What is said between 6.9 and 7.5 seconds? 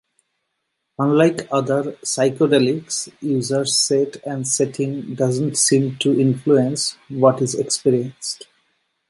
what